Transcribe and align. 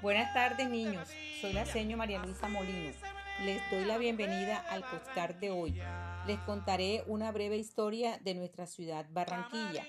Buenas 0.00 0.32
tardes 0.32 0.70
niños, 0.70 1.08
soy 1.40 1.52
la 1.52 1.66
seño 1.66 1.96
María 1.96 2.20
Luisa 2.20 2.48
Molino. 2.48 2.92
Les 3.44 3.60
doy 3.68 3.84
la 3.84 3.98
bienvenida 3.98 4.64
al 4.70 4.84
postcard 4.84 5.34
de 5.36 5.50
hoy. 5.50 5.80
Les 6.28 6.38
contaré 6.40 7.02
una 7.08 7.32
breve 7.32 7.56
historia 7.56 8.18
de 8.22 8.34
nuestra 8.34 8.66
ciudad 8.66 9.06
Barranquilla. 9.10 9.84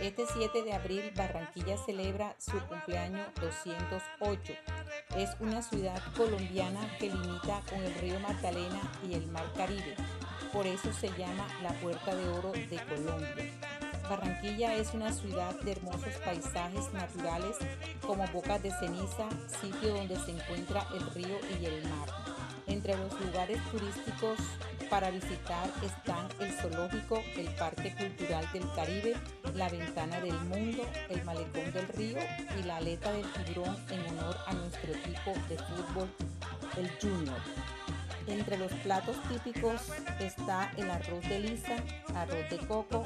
Este 0.00 0.24
7 0.26 0.62
de 0.62 0.72
abril 0.72 1.12
Barranquilla 1.16 1.76
celebra 1.76 2.34
su 2.38 2.58
cumpleaños 2.66 3.28
208. 3.40 4.52
Es 5.16 5.30
una 5.38 5.62
ciudad 5.62 6.02
colombiana 6.16 6.80
que 6.98 7.10
limita 7.10 7.60
con 7.70 7.78
el 7.84 7.94
río 7.94 8.18
Magdalena 8.18 8.80
y 9.08 9.14
el 9.14 9.28
mar 9.28 9.52
Caribe. 9.56 9.94
Por 10.52 10.66
eso 10.66 10.92
se 10.92 11.08
llama 11.16 11.46
la 11.62 11.70
Puerta 11.74 12.16
de 12.16 12.28
Oro 12.30 12.50
de 12.50 12.80
Colombia. 12.88 13.71
Barranquilla 14.08 14.74
es 14.74 14.92
una 14.94 15.12
ciudad 15.12 15.54
de 15.60 15.72
hermosos 15.72 16.14
paisajes 16.24 16.92
naturales 16.92 17.56
como 18.06 18.26
bocas 18.28 18.62
de 18.62 18.70
ceniza, 18.70 19.28
sitio 19.60 19.94
donde 19.94 20.16
se 20.16 20.32
encuentra 20.32 20.86
el 20.94 21.10
río 21.14 21.38
y 21.60 21.64
el 21.64 21.82
mar. 21.84 22.08
Entre 22.66 22.96
los 22.96 23.12
lugares 23.20 23.58
turísticos 23.70 24.38
para 24.88 25.10
visitar 25.10 25.70
están 25.82 26.28
el 26.38 26.52
zoológico, 26.52 27.22
el 27.36 27.48
Parque 27.54 27.94
Cultural 27.96 28.46
del 28.52 28.70
Caribe, 28.74 29.14
la 29.54 29.68
Ventana 29.68 30.20
del 30.20 30.38
Mundo, 30.40 30.84
el 31.08 31.24
Malecón 31.24 31.72
del 31.72 31.88
Río 31.88 32.18
y 32.58 32.62
la 32.64 32.76
Aleta 32.76 33.12
del 33.12 33.26
Tiburón 33.32 33.76
en 33.90 34.00
honor 34.10 34.36
a 34.46 34.52
nuestro 34.52 34.92
equipo 34.92 35.32
de 35.48 35.58
fútbol, 35.58 36.08
el 36.76 36.90
Junior. 37.00 37.81
Entre 38.26 38.56
los 38.56 38.72
platos 38.72 39.16
típicos 39.28 39.80
está 40.20 40.72
el 40.76 40.90
arroz 40.90 41.28
de 41.28 41.40
lisa, 41.40 41.76
arroz 42.14 42.48
de 42.50 42.58
coco, 42.66 43.04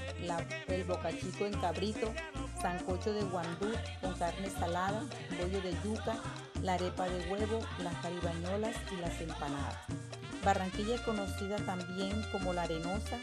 el 0.69 0.85
bocachico 0.85 1.47
en 1.47 1.59
cabrito, 1.59 2.13
sancocho 2.61 3.13
de 3.13 3.23
guandú 3.25 3.73
con 4.01 4.15
carne 4.15 4.51
salada, 4.51 5.03
bollo 5.41 5.61
de 5.63 5.75
yuca, 5.85 6.17
la 6.63 6.75
arepa 6.75 7.09
de 7.09 7.31
huevo, 7.31 7.61
las 7.83 7.95
caribañolas 7.97 8.77
y 8.93 8.97
las 9.01 9.21
empanadas. 9.21 9.79
Barranquilla 10.45 10.95
es 10.95 11.01
conocida 11.01 11.57
también 11.57 12.23
como 12.31 12.53
la 12.53 12.63
arenosa. 12.63 13.19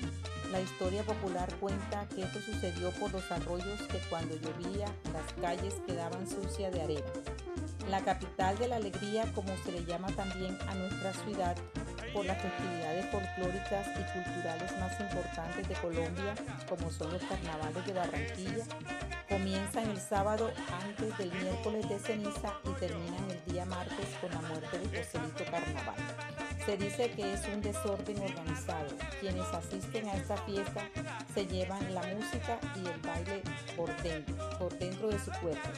La 0.52 0.60
historia 0.60 1.04
popular 1.04 1.52
cuenta 1.60 2.06
que 2.14 2.24
esto 2.24 2.40
sucedió 2.42 2.92
por 2.92 3.12
los 3.12 3.32
arroyos 3.32 3.82
que 3.84 3.98
cuando 4.10 4.36
llovía 4.36 4.88
las 5.14 5.34
calles 5.42 5.74
quedaban 5.88 6.30
sucias 6.30 6.74
de 6.74 6.82
arena. 6.82 7.08
La 7.90 8.02
capital 8.02 8.58
de 8.58 8.68
la 8.68 8.76
alegría, 8.76 9.32
como 9.34 9.56
se 9.64 9.72
le 9.72 9.86
llama 9.86 10.10
también 10.10 10.58
a 10.68 10.76
nuestra 10.76 11.14
ciudad, 11.14 11.56
por 12.14 12.26
las 12.26 12.40
festividades 12.42 13.06
folclóricas 13.08 13.88
y 13.88 14.04
culturales 14.14 14.80
más 14.80 15.00
importantes 15.00 15.68
de 15.68 15.76
Colombia, 15.76 16.36
como 16.70 16.92
son 16.92 17.12
los 17.12 17.22
carnavales 17.24 17.86
de 17.86 17.94
Barranquilla, 17.94 18.66
comienzan 19.28 19.90
el 19.90 20.00
sábado 20.00 20.52
antes 20.84 21.18
del 21.18 21.32
miércoles 21.34 21.90
de 21.90 22.00
ceniza 22.00 22.54
y 22.64 22.80
terminan 22.80 23.32
el 23.32 23.52
día 23.52 23.66
martes 23.66 24.08
con 24.22 24.30
la 24.30 24.42
muerte 24.48 24.78
de 24.78 25.04
Joselito 25.04 25.44
Carnaval. 25.46 25.96
Se 26.66 26.78
dice 26.78 27.12
que 27.12 27.34
es 27.34 27.42
un 27.54 27.62
desorden 27.62 28.20
organizado. 28.20 28.88
Quienes 29.20 29.48
asisten 29.48 30.08
a 30.08 30.16
esta 30.16 30.38
fiesta 30.38 30.82
se 31.34 31.46
llevan 31.46 31.94
la 31.94 32.04
música 32.04 32.58
y 32.76 32.88
el 32.88 33.00
baile 33.02 33.42
por 33.76 33.94
dentro, 34.02 34.36
por 34.60 34.78
dentro 34.80 35.10
de 35.10 35.20
su 35.20 35.32
cuerpo. 35.32 35.70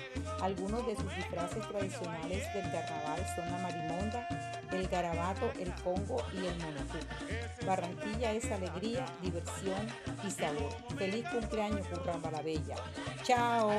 Algunos 0.41 0.85
de 0.85 0.95
sus 0.95 1.15
disfraces 1.15 1.67
tradicionales 1.69 2.53
del 2.53 2.71
carnaval 2.71 3.25
son 3.35 3.51
la 3.51 3.57
marimonda, 3.57 4.27
el 4.75 4.87
garabato, 4.87 5.51
el 5.59 5.73
congo 5.83 6.17
y 6.33 6.45
el 6.45 6.55
monotú. 6.59 6.97
Barranquilla 7.65 8.31
es 8.31 8.51
alegría, 8.51 9.05
diversión 9.21 9.87
y 10.25 10.31
sabor. 10.31 10.71
Feliz 10.97 11.25
cumpleaños, 11.29 11.87
Curramba 11.87 12.31
la 12.31 12.41
Bella. 12.41 12.75
¡Chao! 13.23 13.71